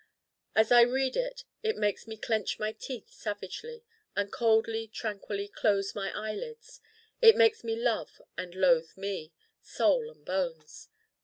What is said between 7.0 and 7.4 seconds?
it